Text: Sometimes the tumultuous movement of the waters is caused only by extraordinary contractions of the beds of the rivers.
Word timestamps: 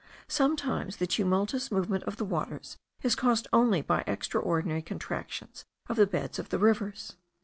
Sometimes 0.27 0.97
the 0.97 1.05
tumultuous 1.05 1.69
movement 1.71 2.03
of 2.05 2.17
the 2.17 2.25
waters 2.25 2.75
is 3.03 3.13
caused 3.13 3.47
only 3.53 3.83
by 3.83 4.03
extraordinary 4.07 4.81
contractions 4.81 5.63
of 5.87 5.95
the 5.95 6.07
beds 6.07 6.39
of 6.39 6.49
the 6.49 6.57
rivers. 6.57 7.17